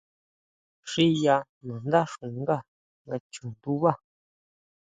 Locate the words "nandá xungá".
1.65-2.57